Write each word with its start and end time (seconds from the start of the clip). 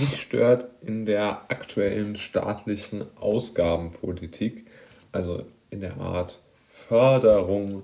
Mich 0.00 0.20
stört 0.20 0.68
in 0.82 1.06
der 1.06 1.50
aktuellen 1.50 2.16
staatlichen 2.16 3.04
Ausgabenpolitik, 3.16 4.66
also 5.12 5.44
in 5.70 5.80
der 5.80 5.98
Art 5.98 6.40
Förderung 6.68 7.82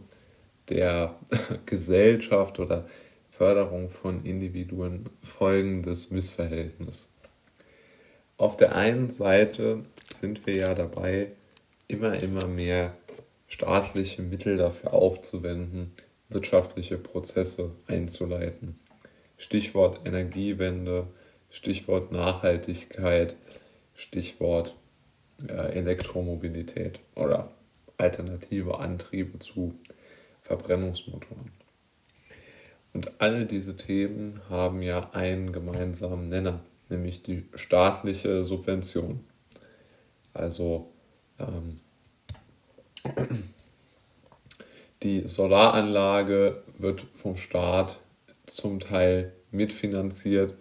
der 0.68 1.14
Gesellschaft 1.66 2.58
oder 2.58 2.86
Förderung 3.30 3.90
von 3.90 4.24
Individuen 4.24 5.06
folgendes 5.22 6.10
Missverhältnis. 6.10 7.08
Auf 8.36 8.56
der 8.56 8.74
einen 8.74 9.10
Seite 9.10 9.84
sind 10.20 10.46
wir 10.46 10.56
ja 10.56 10.74
dabei, 10.74 11.32
immer, 11.88 12.22
immer 12.22 12.46
mehr 12.46 12.94
staatliche 13.48 14.22
Mittel 14.22 14.56
dafür 14.56 14.92
aufzuwenden, 14.92 15.92
wirtschaftliche 16.28 16.98
Prozesse 16.98 17.70
einzuleiten. 17.86 18.78
Stichwort 19.38 20.00
Energiewende, 20.04 21.06
Stichwort 21.50 22.12
Nachhaltigkeit, 22.12 23.36
Stichwort 23.94 24.76
äh, 25.46 25.52
Elektromobilität 25.52 27.00
oder 27.14 27.50
alternative 27.96 28.78
Antriebe 28.78 29.38
zu 29.38 29.74
Verbrennungsmotoren. 30.42 31.52
Und 32.94 33.20
alle 33.20 33.46
diese 33.46 33.76
Themen 33.76 34.40
haben 34.48 34.82
ja 34.82 35.10
einen 35.12 35.52
gemeinsamen 35.52 36.28
Nenner, 36.28 36.60
nämlich 36.88 37.22
die 37.22 37.44
staatliche 37.54 38.44
Subvention. 38.44 39.24
Also 40.32 40.90
ähm, 41.38 41.76
die 45.02 45.28
Solaranlage 45.28 46.62
wird 46.78 47.02
vom 47.14 47.36
Staat 47.36 48.00
zum 48.46 48.80
Teil 48.80 49.32
mitfinanziert. 49.50 50.54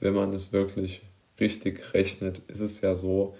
Wenn 0.00 0.14
man 0.14 0.32
es 0.32 0.52
wirklich 0.52 1.02
richtig 1.40 1.94
rechnet, 1.94 2.40
ist 2.48 2.60
es 2.60 2.80
ja 2.80 2.94
so, 2.94 3.34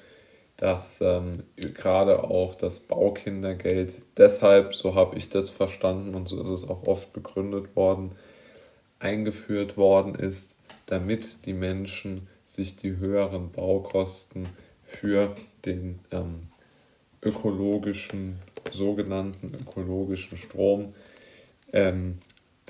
dass 0.57 1.01
ähm, 1.02 1.43
gerade 1.57 2.24
auch 2.24 2.54
das 2.54 2.80
Baukindergeld 2.80 4.02
deshalb, 4.16 4.74
so 4.74 4.95
habe 4.95 5.16
ich 5.16 5.29
das 5.29 5.51
verstanden 5.51 6.15
und 6.15 6.29
so 6.29 6.40
ist 6.40 6.49
es 6.49 6.68
auch 6.68 6.87
oft 6.87 7.12
begründet 7.12 7.77
worden, 7.77 8.12
eingeführt 8.99 9.77
worden 9.77 10.15
ist, 10.15 10.54
damit 10.87 11.45
die 11.45 11.52
Menschen 11.52 12.29
sich 12.46 12.77
die 12.77 12.96
höheren 12.96 13.51
Baukosten 13.51 14.49
für 14.82 15.37
den 15.65 15.99
ähm, 16.10 16.49
ökologischen, 17.23 18.38
sogenannten 18.73 19.52
ökologischen 19.54 20.38
Strom 20.38 20.95
ähm, 21.73 22.18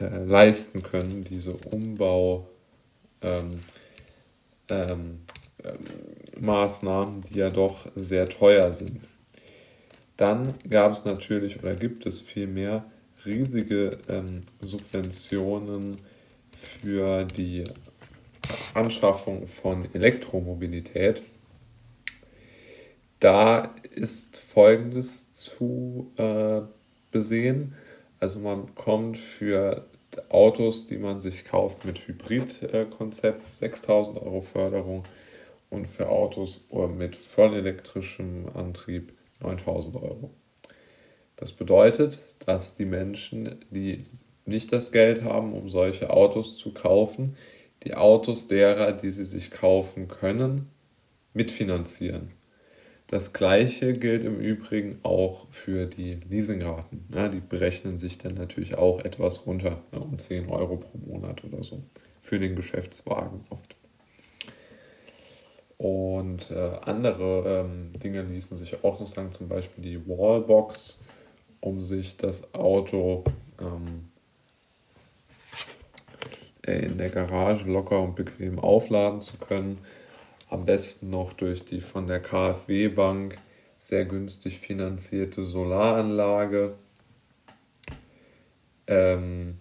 äh, 0.01 0.25
leisten 0.25 0.83
können, 0.83 1.25
diese 1.25 1.53
Umbau. 1.71 2.49
Ähm, 3.23 3.51
ähm, 4.69 5.19
ähm 5.65 5.79
Maßnahmen, 6.39 7.23
die 7.23 7.39
ja 7.39 7.51
doch 7.51 7.87
sehr 7.95 8.29
teuer 8.29 8.73
sind. 8.73 9.01
Dann 10.17 10.55
gab 10.69 10.93
es 10.93 11.05
natürlich 11.05 11.59
oder 11.63 11.75
gibt 11.75 12.07
es 12.07 12.21
vielmehr 12.21 12.85
riesige 13.25 13.91
ähm, 14.09 14.43
Subventionen 14.61 15.97
für 16.51 17.25
die 17.25 17.65
Anschaffung 18.75 19.47
von 19.47 19.93
Elektromobilität. 19.95 21.23
Da 23.21 23.75
ist 23.95 24.39
Folgendes 24.39 25.33
zu 25.33 26.13
äh, 26.17 26.61
besehen. 27.11 27.75
Also 28.21 28.41
man 28.41 28.67
bekommt 28.67 29.19
für 29.19 29.87
Autos, 30.31 30.87
die 30.87 30.99
man 30.99 31.21
sich 31.21 31.45
kauft 31.45 31.85
mit 31.85 31.99
Hybridkonzept, 32.07 33.51
6000 33.51 34.21
Euro 34.23 34.41
Förderung 34.41 35.05
und 35.71 35.87
für 35.87 36.09
Autos 36.09 36.69
mit 36.97 37.17
vollelektrischem 37.17 38.47
Antrieb 38.55 39.13
9000 39.41 39.97
Euro. 39.97 40.31
Das 41.37 41.53
bedeutet, 41.53 42.25
dass 42.47 42.77
die 42.77 42.87
Menschen, 42.87 43.65
die 43.71 44.05
nicht 44.47 44.73
das 44.73 44.93
Geld 44.93 45.23
haben, 45.23 45.53
um 45.53 45.69
solche 45.69 46.11
Autos 46.11 46.57
zu 46.57 46.73
kaufen, 46.73 47.37
die 47.85 47.95
Autos 47.95 48.49
derer, 48.49 48.93
die 48.93 49.11
sie 49.11 49.27
sich 49.27 49.51
kaufen 49.51 50.09
können, 50.09 50.71
mitfinanzieren. 51.35 52.31
Das 53.09 53.33
gleiche 53.33 53.93
gilt 53.93 54.25
im 54.25 54.41
Übrigen 54.41 54.99
auch 55.05 55.47
für 55.51 55.87
die 55.87 56.19
Leasingraten. 56.29 57.07
Ja, 57.15 57.29
die 57.29 57.41
berechnen 57.41 57.97
sich 57.97 58.19
dann 58.19 58.35
natürlich 58.35 58.77
auch 58.77 59.05
etwas 59.05 59.47
runter, 59.47 59.79
ja, 59.93 59.99
um 59.99 60.19
10 60.19 60.49
Euro 60.49 60.77
pro 60.77 60.99
Monat 60.99 61.45
oder 61.45 61.63
so, 61.63 61.83
für 62.21 62.41
den 62.41 62.57
Geschäftswagen 62.57 63.45
oft. 63.51 63.77
Und 65.79 66.51
äh, 66.51 66.79
andere 66.83 67.65
ähm, 67.67 67.93
Dinge 68.01 68.23
ließen 68.23 68.57
sich 68.57 68.83
auch 68.83 68.99
noch 68.99 69.07
sagen, 69.07 69.31
zum 69.33 69.49
Beispiel 69.49 69.85
die 69.85 70.09
Wallbox, 70.09 71.03
um 71.61 71.83
sich 71.83 72.17
das 72.17 72.55
Auto 72.55 73.25
ähm, 73.61 74.09
in 76.63 76.99
der 76.99 77.11
Garage 77.11 77.71
locker 77.71 78.03
und 78.03 78.17
bequem 78.17 78.59
aufladen 78.59 79.21
zu 79.21 79.37
können. 79.37 79.79
Am 80.49 80.65
besten 80.65 81.11
noch 81.11 81.33
durch 81.33 81.65
die 81.65 81.81
von 81.81 82.07
der 82.07 82.21
KfW 82.21 82.89
Bank 82.89 83.39
sehr 83.79 84.05
günstig 84.05 84.59
finanzierte 84.59 85.43
Solaranlage, 85.43 86.75
ähm, 88.87 89.59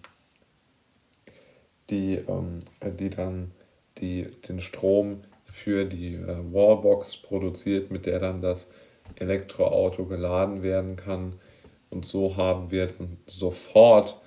die, 1.90 2.14
ähm, 2.14 2.62
die 2.98 3.10
dann 3.10 3.50
die, 3.98 4.28
den 4.48 4.60
Strom 4.60 5.22
für 5.44 5.84
die 5.84 6.14
äh, 6.14 6.52
Wallbox 6.52 7.16
produziert, 7.16 7.90
mit 7.90 8.06
der 8.06 8.20
dann 8.20 8.40
das 8.40 8.70
Elektroauto 9.16 10.04
geladen 10.04 10.62
werden 10.62 10.96
kann. 10.96 11.40
Und 11.90 12.04
so 12.04 12.36
haben 12.36 12.70
wir 12.70 12.92
sofort 13.26 14.20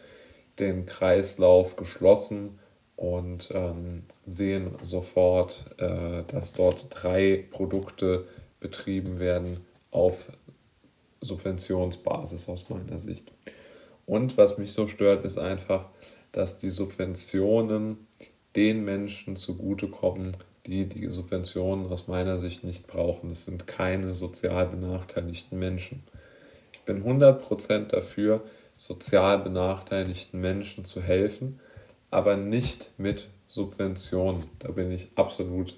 den 0.59 0.86
Kreislauf 0.86 1.75
geschlossen 1.75 2.59
und 3.00 3.50
ähm, 3.54 4.04
sehen 4.26 4.76
sofort, 4.82 5.68
äh, 5.78 6.24
dass 6.28 6.52
dort 6.52 6.88
drei 6.90 7.46
Produkte 7.50 8.28
betrieben 8.60 9.20
werden 9.20 9.56
auf 9.90 10.28
Subventionsbasis 11.22 12.50
aus 12.50 12.70
meiner 12.70 13.00
Sicht. 13.00 13.32
Und 14.06 14.38
was 14.38 14.58
mich 14.58 14.74
so 14.74 14.90
stört, 14.90 15.24
ist 15.24 15.38
einfach, 15.38 15.86
dass 16.34 16.60
die 16.60 16.70
Subventionen 16.70 18.06
den 18.58 18.84
Menschen 18.84 19.38
zugutekommen, 19.38 20.36
die 20.66 20.86
die 20.86 21.08
Subventionen 21.08 21.90
aus 21.90 22.10
meiner 22.10 22.38
Sicht 22.38 22.66
nicht 22.66 22.88
brauchen. 22.88 23.31
Es 23.31 23.46
sind 23.46 23.66
keine 23.66 24.14
sozial 24.14 24.68
benachteiligten 24.68 25.58
Menschen. 25.58 26.04
Ich 26.74 26.81
bin 26.81 27.06
100% 27.06 27.88
dafür, 27.88 28.42
sozial 28.76 29.40
benachteiligten 29.40 30.42
Menschen 30.42 30.84
zu 30.84 31.02
helfen, 31.02 31.62
aber 32.12 32.38
nicht 32.38 32.92
mit 32.97 33.30
Subventionen. 33.47 34.44
Da 34.59 34.72
bin 34.72 34.92
ich 34.92 35.08
absolut 35.16 35.75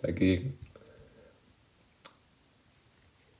dagegen. 0.00 0.58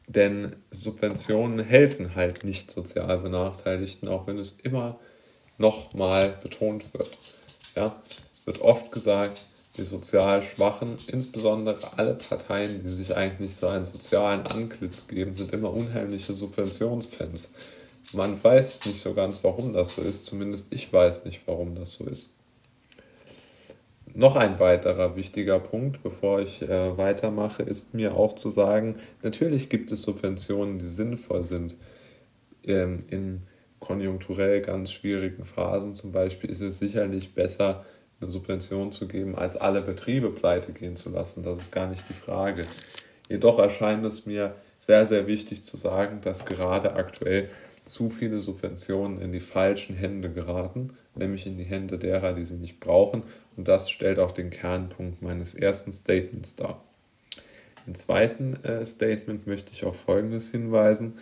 Denn 0.06 0.56
Subventionen 0.70 1.64
helfen 1.64 2.16
halt 2.16 2.44
nicht 2.44 2.70
sozial 2.70 3.18
Benachteiligten, 3.18 4.08
auch 4.08 4.26
wenn 4.26 4.38
es 4.38 4.58
immer 4.62 4.98
nochmal 5.56 6.36
betont 6.42 6.92
wird. 6.94 7.16
Ja, 7.76 8.02
es 8.32 8.44
wird 8.46 8.60
oft 8.60 8.90
gesagt, 8.90 9.42
die 9.76 9.84
sozial 9.84 10.42
Schwachen, 10.42 10.96
insbesondere 11.06 11.78
alle 11.96 12.14
Parteien, 12.14 12.82
die 12.82 12.88
sich 12.88 13.16
eigentlich 13.16 13.54
so 13.54 13.68
einen 13.68 13.84
sozialen 13.84 14.46
Antlitz 14.46 15.06
geben, 15.06 15.32
sind 15.32 15.52
immer 15.52 15.72
unheimliche 15.72 16.32
Subventionsfans. 16.32 17.50
Man 18.12 18.43
weiß 18.43 18.87
nicht 18.87 19.00
so 19.00 19.15
ganz, 19.15 19.44
warum 19.44 19.72
das 19.72 19.94
so 19.94 20.03
ist, 20.03 20.26
zumindest 20.26 20.72
ich 20.72 20.93
weiß 20.93 21.25
nicht, 21.25 21.43
warum 21.47 21.75
das 21.75 21.94
so 21.94 22.06
ist. 22.06 22.34
Noch 24.15 24.34
ein 24.34 24.59
weiterer 24.59 25.15
wichtiger 25.15 25.60
Punkt, 25.60 26.03
bevor 26.03 26.41
ich 26.41 26.62
äh, 26.62 26.97
weitermache, 26.97 27.62
ist 27.62 27.95
mir 27.95 28.16
auch 28.16 28.34
zu 28.34 28.51
sagen, 28.51 28.97
natürlich 29.22 29.68
gibt 29.68 29.92
es 29.92 30.03
Subventionen, 30.03 30.78
die 30.80 30.89
sinnvoll 30.89 31.45
sind. 31.45 31.77
Ähm, 32.65 33.04
in 33.09 33.42
konjunkturell 33.78 34.60
ganz 34.60 34.91
schwierigen 34.91 35.45
Phasen 35.45 35.95
zum 35.95 36.13
Beispiel 36.13 36.51
ist 36.51 36.60
es 36.60 36.78
sicherlich 36.78 37.34
besser, 37.34 37.84
eine 38.21 38.30
Subvention 38.30 38.92
zu 38.92 39.09
geben, 39.09 39.34
als 39.34 39.56
alle 39.56 39.80
Betriebe 39.80 40.30
pleite 40.30 40.72
gehen 40.72 40.97
zu 40.97 41.10
lassen. 41.10 41.42
Das 41.42 41.59
ist 41.59 41.72
gar 41.72 41.89
nicht 41.89 42.06
die 42.09 42.15
Frage. 42.15 42.66
Jedoch 43.28 43.59
erscheint 43.59 44.04
es 44.04 44.27
mir 44.27 44.54
sehr, 44.78 45.06
sehr 45.06 45.27
wichtig 45.27 45.65
zu 45.65 45.77
sagen, 45.77 46.21
dass 46.21 46.45
gerade 46.45 46.95
aktuell 46.95 47.48
zu 47.91 48.10
viele 48.10 48.41
Subventionen 48.41 49.21
in 49.21 49.33
die 49.33 49.41
falschen 49.41 49.97
Hände 49.97 50.31
geraten, 50.31 50.95
nämlich 51.15 51.47
in 51.47 51.59
die 51.59 51.65
Hände 51.65 51.98
derer, 51.98 52.33
die 52.33 52.45
sie 52.45 52.54
nicht 52.54 52.81
brauchen. 52.81 53.25
Und 53.57 53.69
das 53.69 53.91
stellt 53.91 54.19
auch 54.19 54.33
den 54.33 54.51
Kernpunkt 54.51 55.22
meines 55.22 55.54
ersten 55.54 55.92
Statements 55.92 56.57
dar. 56.57 56.83
Im 57.87 57.95
zweiten 57.95 58.63
äh, 58.65 58.84
Statement 58.84 59.47
möchte 59.47 59.72
ich 59.72 59.84
auf 59.84 60.01
Folgendes 60.01 60.51
hinweisen, 60.51 61.19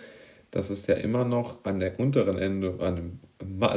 dass 0.50 0.70
es 0.70 0.86
ja 0.86 0.94
immer 0.94 1.24
noch 1.24 1.64
an 1.64 1.80
der 1.80 1.98
unteren 1.98 2.38
Ende, 2.38 2.76
an 2.80 2.96
dem, 2.96 3.20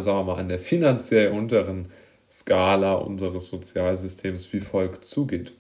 sagen 0.02 0.20
wir 0.20 0.24
mal, 0.24 0.40
an 0.40 0.50
der 0.50 0.60
finanziell 0.60 1.32
unteren 1.32 1.88
Skala 2.30 2.94
unseres 2.94 3.48
Sozialsystems 3.48 4.52
wie 4.54 4.62
folgt 4.62 5.04
zugeht. 5.06 5.54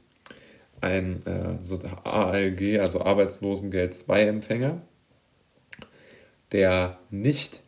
ein 0.79 1.25
äh, 1.25 1.63
so 1.63 1.79
ALG, 2.03 2.79
also 2.79 3.01
Arbeitslosengeld 3.01 3.93
2 3.93 4.23
Empfänger, 4.23 4.81
der 6.51 6.97
nicht 7.09 7.63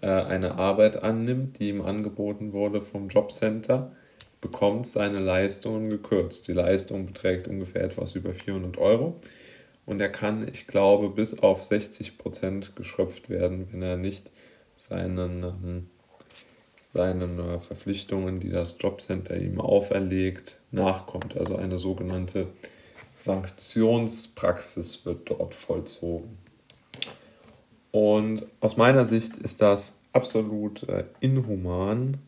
äh, 0.00 0.06
eine 0.06 0.56
Arbeit 0.56 1.02
annimmt, 1.02 1.58
die 1.58 1.70
ihm 1.70 1.80
angeboten 1.80 2.52
wurde 2.52 2.82
vom 2.82 3.08
Jobcenter, 3.08 3.92
bekommt 4.40 4.86
seine 4.86 5.18
Leistungen 5.18 5.88
gekürzt. 5.88 6.46
Die 6.48 6.52
Leistung 6.52 7.06
beträgt 7.06 7.48
ungefähr 7.48 7.82
etwas 7.82 8.14
über 8.14 8.34
400 8.34 8.78
Euro 8.78 9.16
und 9.88 10.00
er 10.00 10.10
kann, 10.10 10.46
ich 10.46 10.66
glaube, 10.66 11.08
bis 11.08 11.38
auf 11.38 11.62
60 11.62 12.18
Prozent 12.18 12.76
geschröpft 12.76 13.30
werden, 13.30 13.68
wenn 13.72 13.82
er 13.82 13.96
nicht 13.96 14.30
seinen, 14.76 15.42
ähm, 15.42 15.90
seinen 16.80 17.38
äh, 17.38 17.58
Verpflichtungen, 17.58 18.38
die 18.38 18.50
das 18.50 18.76
Jobcenter 18.78 19.36
ihm 19.36 19.60
auferlegt, 19.60 20.60
nachkommt. 20.70 21.36
Also 21.36 21.56
eine 21.56 21.78
sogenannte 21.78 22.48
Sanktionspraxis 23.14 25.06
wird 25.06 25.30
dort 25.30 25.54
vollzogen. 25.54 26.38
Und 27.90 28.46
aus 28.60 28.76
meiner 28.76 29.06
Sicht 29.06 29.36
ist 29.36 29.62
das 29.62 29.98
absolut 30.12 30.82
äh, 30.88 31.04
inhuman, 31.20 32.18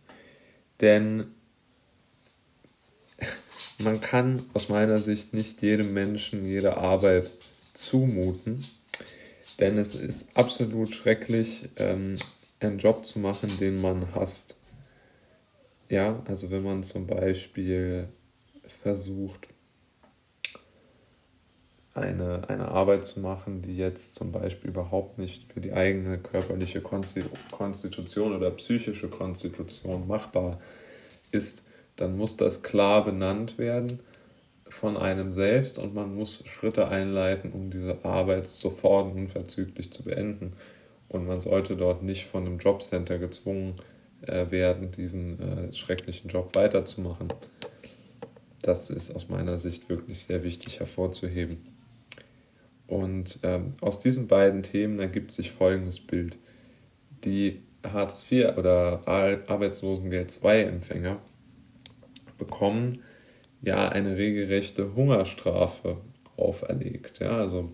denn 0.81 1.27
man 3.79 4.01
kann 4.01 4.45
aus 4.55 4.69
meiner 4.69 4.99
Sicht 4.99 5.35
nicht 5.35 5.63
jedem 5.63 5.93
Menschen 5.93 6.47
jede 6.47 6.77
Arbeit 6.77 7.31
zumuten, 7.75 8.65
denn 9.59 9.77
es 9.77 9.95
ist 9.95 10.27
absolut 10.35 10.95
schrecklich, 10.95 11.69
ähm, 11.77 12.17
einen 12.61 12.79
Job 12.79 13.05
zu 13.05 13.19
machen, 13.19 13.51
den 13.59 13.81
man 13.81 14.15
hasst. 14.15 14.57
Ja, 15.89 16.23
also 16.27 16.51
wenn 16.51 16.63
man 16.63 16.83
zum 16.83 17.07
Beispiel 17.07 18.09
versucht, 18.67 19.49
eine, 21.95 22.49
eine 22.49 22.69
Arbeit 22.69 23.05
zu 23.05 23.21
machen, 23.21 23.63
die 23.63 23.77
jetzt 23.77 24.15
zum 24.15 24.31
Beispiel 24.33 24.71
überhaupt 24.71 25.19
nicht 25.19 25.53
für 25.53 25.61
die 25.61 25.73
eigene 25.73 26.19
körperliche 26.19 26.81
Konstitution 26.81 28.35
oder 28.35 28.51
psychische 28.53 29.09
Konstitution 29.09 30.07
machbar 30.07 30.61
ist, 31.33 31.65
dann 31.97 32.17
muss 32.17 32.37
das 32.37 32.63
klar 32.63 33.05
benannt 33.05 33.59
werden 33.59 34.01
von 34.69 34.97
einem 34.97 35.33
selbst 35.33 35.79
und 35.79 35.95
man 35.95 36.15
muss 36.15 36.45
Schritte 36.47 36.89
einleiten, 36.89 37.53
um 37.53 37.71
diese 37.71 38.05
Arbeit 38.05 38.47
sofort 38.47 39.13
unverzüglich 39.15 39.93
zu 39.93 40.05
beenden. 40.05 40.53
Und 41.09 41.27
man 41.27 41.41
sollte 41.41 41.77
dort 41.77 42.05
nicht 42.05 42.27
von 42.27 42.47
einem 42.47 42.59
Jobcenter 42.59 43.19
gezwungen 43.19 43.75
äh, 44.23 44.49
werden, 44.51 44.93
diesen 44.93 45.41
äh, 45.41 45.73
schrecklichen 45.73 46.31
Job 46.31 46.55
weiterzumachen. 46.55 47.27
Das 48.63 48.91
ist 48.91 49.15
aus 49.15 49.29
meiner 49.29 49.59
Sicht 49.59 49.89
wirklich 49.89 50.21
sehr 50.21 50.45
wichtig 50.45 50.79
hervorzuheben. 50.79 51.80
Und 52.91 53.39
ähm, 53.45 53.75
aus 53.81 54.01
diesen 54.01 54.27
beiden 54.27 54.65
Themen 54.65 54.99
ergibt 54.99 55.31
sich 55.31 55.53
folgendes 55.53 56.01
Bild. 56.01 56.39
Die 57.25 57.63
Hartz 57.85 58.31
IV 58.31 58.59
oder 58.59 59.07
Arbeitslosengeld 59.07 60.33
II-Empfänger 60.43 61.21
bekommen 62.37 62.99
ja 63.63 63.89
eine 63.89 64.17
regelrechte 64.17 64.97
Hungerstrafe 64.97 65.99
auferlegt. 66.37 67.21
Ja, 67.21 67.37
also 67.37 67.71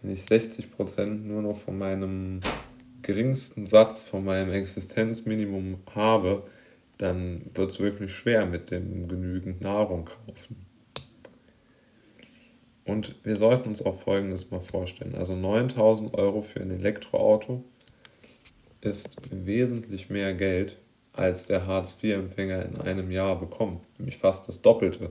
wenn 0.00 0.12
ich 0.12 0.22
60 0.22 0.70
Prozent 0.70 1.26
nur 1.26 1.42
noch 1.42 1.56
von 1.56 1.76
meinem 1.76 2.38
geringsten 3.02 3.66
Satz, 3.66 4.04
von 4.04 4.24
meinem 4.24 4.52
Existenzminimum 4.52 5.78
habe, 5.92 6.44
dann 6.98 7.42
wird 7.52 7.72
es 7.72 7.80
wirklich 7.80 8.14
schwer 8.14 8.46
mit 8.46 8.70
dem 8.70 9.08
genügend 9.08 9.60
Nahrung 9.60 10.04
kaufen. 10.04 10.65
Und 12.86 13.16
wir 13.24 13.36
sollten 13.36 13.68
uns 13.68 13.84
auch 13.84 13.96
Folgendes 13.96 14.52
mal 14.52 14.60
vorstellen. 14.60 15.16
Also 15.16 15.34
9000 15.34 16.14
Euro 16.14 16.40
für 16.40 16.60
ein 16.60 16.70
Elektroauto 16.70 17.64
ist 18.80 19.16
wesentlich 19.32 20.08
mehr 20.08 20.34
Geld, 20.34 20.76
als 21.12 21.46
der 21.46 21.66
Hartz-IV-Empfänger 21.66 22.64
in 22.64 22.80
einem 22.80 23.10
Jahr 23.10 23.40
bekommt. 23.40 23.84
Nämlich 23.98 24.18
fast 24.18 24.48
das 24.48 24.62
Doppelte, 24.62 25.10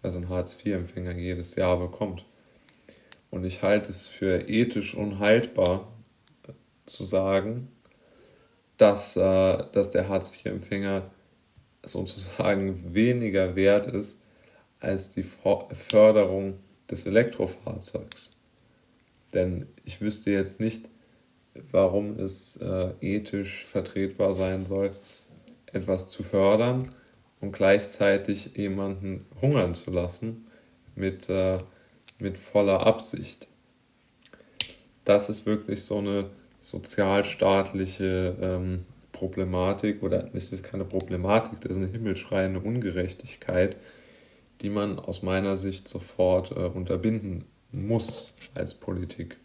was 0.00 0.16
ein 0.16 0.30
Hartz-IV-Empfänger 0.30 1.12
jedes 1.12 1.54
Jahr 1.54 1.78
bekommt. 1.78 2.24
Und 3.30 3.44
ich 3.44 3.62
halte 3.62 3.90
es 3.90 4.06
für 4.06 4.48
ethisch 4.48 4.94
unhaltbar 4.94 5.92
zu 6.86 7.04
sagen, 7.04 7.68
dass, 8.78 9.18
äh, 9.18 9.64
dass 9.72 9.90
der 9.90 10.08
Hartz-IV-Empfänger 10.08 11.10
sozusagen 11.84 12.94
weniger 12.94 13.54
wert 13.54 13.86
ist 13.86 14.18
als 14.80 15.10
die 15.10 15.22
Förderung 15.24 16.58
des 16.92 17.06
Elektrofahrzeugs. 17.06 18.30
Denn 19.34 19.66
ich 19.84 20.00
wüsste 20.00 20.30
jetzt 20.30 20.60
nicht, 20.60 20.84
warum 21.70 22.18
es 22.18 22.56
äh, 22.58 22.90
ethisch 23.00 23.64
vertretbar 23.64 24.34
sein 24.34 24.66
soll, 24.66 24.92
etwas 25.72 26.10
zu 26.10 26.22
fördern 26.22 26.90
und 27.40 27.52
gleichzeitig 27.52 28.56
jemanden 28.56 29.26
hungern 29.40 29.74
zu 29.74 29.90
lassen 29.90 30.46
mit, 30.94 31.28
äh, 31.28 31.58
mit 32.18 32.38
voller 32.38 32.86
Absicht. 32.86 33.48
Das 35.04 35.28
ist 35.28 35.46
wirklich 35.46 35.82
so 35.82 35.98
eine 35.98 36.30
sozialstaatliche 36.60 38.36
ähm, 38.40 38.84
Problematik 39.10 40.02
oder 40.02 40.28
es 40.32 40.52
ist 40.52 40.62
keine 40.62 40.84
Problematik, 40.84 41.60
das 41.60 41.72
ist 41.72 41.78
eine 41.78 41.88
himmelschreiende 41.88 42.60
Ungerechtigkeit, 42.60 43.76
die 44.62 44.70
man 44.70 44.98
aus 44.98 45.22
meiner 45.22 45.56
Sicht 45.56 45.88
sofort 45.88 46.52
äh, 46.52 46.66
unterbinden 46.66 47.44
muss 47.72 48.32
als 48.54 48.74
Politik. 48.74 49.36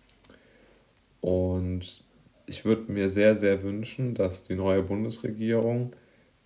Und 1.22 2.04
ich 2.46 2.64
würde 2.64 2.92
mir 2.92 3.10
sehr, 3.10 3.36
sehr 3.36 3.64
wünschen, 3.64 4.14
dass 4.14 4.44
die 4.44 4.56
neue 4.56 4.84
Bundesregierung, 4.84 5.94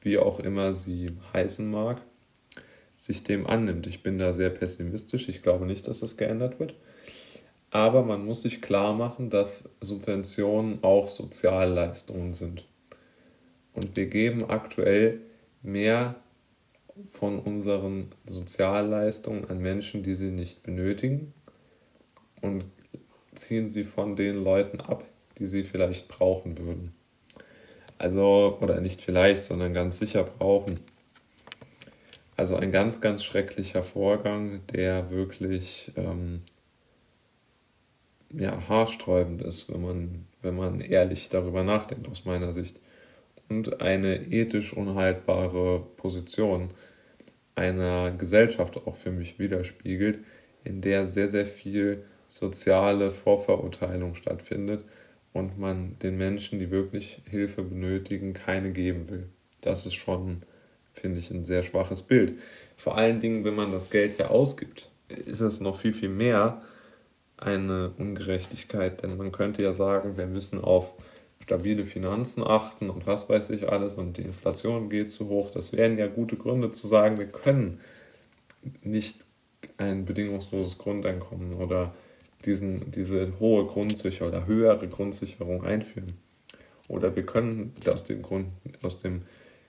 wie 0.02 0.18
auch 0.18 0.40
immer 0.40 0.74
sie 0.74 1.08
heißen 1.34 1.70
mag, 1.70 2.02
sich 2.98 3.24
dem 3.24 3.46
annimmt. 3.46 3.88
Ich 3.88 4.04
bin 4.04 4.18
da 4.18 4.32
sehr 4.32 4.50
pessimistisch. 4.50 5.30
Ich 5.30 5.44
glaube 5.44 5.66
nicht, 5.66 5.88
dass 5.88 6.00
das 6.00 6.18
geändert 6.18 6.60
wird. 6.60 6.76
Aber 7.72 8.04
man 8.04 8.26
muss 8.26 8.42
sich 8.42 8.62
klar 8.62 8.94
machen, 8.94 9.30
dass 9.30 9.70
Subventionen 9.80 10.84
auch 10.84 11.08
Sozialleistungen 11.08 12.34
sind. 12.34 12.66
Und 13.74 13.96
wir 13.96 14.08
geben 14.08 14.50
aktuell 14.50 15.22
mehr 15.62 16.16
von 17.10 17.40
unseren 17.40 18.12
Sozialleistungen 18.26 19.50
an 19.50 19.60
Menschen, 19.60 20.04
die 20.04 20.16
sie 20.16 20.32
nicht 20.32 20.64
benötigen 20.64 21.34
und 22.42 22.66
ziehen 23.36 23.68
sie 23.68 23.84
von 23.84 24.16
den 24.16 24.44
Leuten 24.44 24.80
ab, 24.80 25.06
die 25.38 25.48
sie 25.48 25.64
vielleicht 25.64 26.08
brauchen 26.08 26.58
würden. 26.58 26.94
Also, 27.98 28.58
oder 28.62 28.82
nicht 28.82 29.02
vielleicht, 29.02 29.44
sondern 29.44 29.74
ganz 29.74 30.00
sicher 30.00 30.24
brauchen. 30.24 30.80
Also 32.36 32.56
ein 32.56 32.72
ganz, 32.72 33.02
ganz 33.02 33.24
schrecklicher 33.24 33.84
Vorgang, 33.84 34.62
der 34.74 35.12
wirklich 35.12 35.92
ähm, 35.96 36.42
ja, 38.34 38.68
haarsträubend 38.68 39.42
ist, 39.42 39.72
wenn 39.72 39.82
man, 39.82 40.26
wenn 40.42 40.56
man 40.56 40.82
ehrlich 40.82 41.30
darüber 41.30 41.64
nachdenkt, 41.64 42.08
aus 42.08 42.26
meiner 42.26 42.54
Sicht 42.54 42.78
und 43.50 43.82
eine 43.82 44.32
ethisch 44.32 44.74
unhaltbare 44.74 45.86
Position 45.98 46.70
einer 47.56 48.12
Gesellschaft 48.12 48.78
auch 48.86 48.96
für 48.96 49.12
mich 49.12 49.40
widerspiegelt, 49.40 50.20
in 50.64 50.82
der 50.82 51.08
sehr, 51.08 51.28
sehr 51.28 51.46
viel 51.46 52.06
soziale 52.30 53.12
Vorverurteilung 53.12 54.16
stattfindet 54.16 54.86
und 55.34 55.60
man 55.60 55.98
den 56.00 56.18
Menschen, 56.18 56.60
die 56.60 56.72
wirklich 56.72 57.22
Hilfe 57.30 57.64
benötigen, 57.64 58.34
keine 58.34 58.72
geben 58.72 59.10
will. 59.10 59.30
Das 59.62 59.86
ist 59.86 59.96
schon, 59.96 60.42
finde 60.94 61.20
ich, 61.20 61.32
ein 61.32 61.44
sehr 61.44 61.64
schwaches 61.64 62.04
Bild. 62.04 62.34
Vor 62.78 62.98
allen 62.98 63.20
Dingen, 63.20 63.44
wenn 63.44 63.56
man 63.56 63.72
das 63.72 63.90
Geld 63.90 64.18
ja 64.18 64.28
ausgibt, 64.28 64.90
ist 65.10 65.42
es 65.42 65.60
noch 65.60 65.78
viel, 65.78 65.94
viel 65.94 66.10
mehr 66.10 66.62
eine 67.38 67.92
Ungerechtigkeit, 67.98 69.04
denn 69.04 69.18
man 69.18 69.32
könnte 69.32 69.64
ja 69.64 69.74
sagen, 69.74 70.16
wir 70.16 70.28
müssen 70.28 70.62
auf 70.62 70.94
stabile 71.52 71.86
Finanzen 71.86 72.48
achten 72.48 72.90
und 72.90 73.06
was 73.08 73.28
weiß 73.28 73.50
ich 73.50 73.68
alles 73.68 73.96
und 73.96 74.16
die 74.16 74.22
Inflation 74.22 74.90
geht 74.90 75.10
zu 75.10 75.28
hoch. 75.28 75.50
Das 75.50 75.74
wären 75.74 75.98
ja 75.98 76.08
gute 76.08 76.38
Gründe 76.38 76.72
zu 76.72 76.88
sagen, 76.88 77.20
wir 77.20 77.26
können 77.26 77.82
nicht 78.84 79.26
ein 79.76 80.06
bedingungsloses 80.06 80.78
Grundeinkommen 80.78 81.56
oder 81.56 81.92
diesen, 82.46 82.90
diese 82.92 83.38
hohe 83.42 83.66
Grundsicherung 83.66 84.32
oder 84.32 84.46
höhere 84.46 84.88
Grundsicherung 84.88 85.66
einführen. 85.66 86.14
Oder 86.88 87.14
wir 87.18 87.26
können 87.26 87.74
aus 87.92 88.06
dem 88.06 88.22
Grund, 88.22 88.48
aus 88.82 89.00
dem 89.00 89.24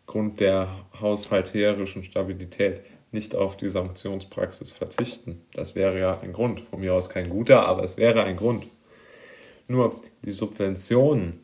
Grund 0.07 0.39
der 0.39 0.69
haushalterischen 1.01 2.05
Stabilität 2.05 2.83
nicht 3.11 3.35
auf 3.35 3.57
die 3.57 3.69
Sanktionspraxis 3.69 4.71
verzichten. 4.71 5.41
Das 5.53 5.75
wäre 5.75 5.99
ja 5.99 6.21
ein 6.21 6.33
Grund. 6.33 6.61
Von 6.61 6.81
mir 6.81 6.95
aus 6.95 7.09
kein 7.09 7.29
guter, 7.29 7.67
aber 7.67 7.83
es 7.83 7.97
wäre 7.97 8.23
ein 8.23 8.37
Grund. 8.37 8.69
Nur 9.67 10.01
die 10.25 10.33
Subventionen 10.33 11.42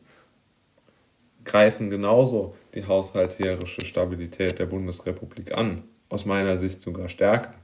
greifen 1.49 1.89
genauso 1.89 2.55
die 2.75 2.85
haushalterische 2.85 3.83
Stabilität 3.83 4.59
der 4.59 4.67
Bundesrepublik 4.67 5.57
an, 5.57 5.83
aus 6.07 6.25
meiner 6.25 6.57
Sicht 6.57 6.79
sogar 6.79 7.09
stärker. 7.09 7.55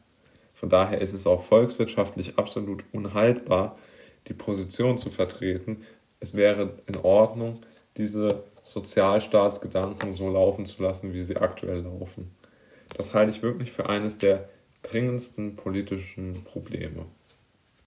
Von 0.54 0.70
daher 0.70 1.02
ist 1.02 1.14
es 1.14 1.28
auch 1.28 1.44
volkswirtschaftlich 1.44 2.40
absolut 2.40 2.84
unhaltbar, 2.92 3.78
die 4.28 4.34
Position 4.34 4.98
zu 4.98 5.12
vertreten, 5.12 5.86
es 6.20 6.34
wäre 6.34 6.80
in 6.88 6.98
Ordnung, 6.98 7.60
diese 7.98 8.44
Sozialstaatsgedanken 8.64 10.14
so 10.14 10.30
laufen 10.30 10.66
zu 10.66 10.82
lassen, 10.82 11.14
wie 11.14 11.22
sie 11.22 11.38
aktuell 11.38 11.82
laufen. 11.82 12.36
Das 12.98 13.14
halte 13.14 13.32
ich 13.32 13.44
wirklich 13.44 13.72
für 13.72 13.88
eines 13.88 14.18
der 14.18 14.50
dringendsten 14.82 15.56
politischen 15.56 16.44
Probleme. 16.44 17.06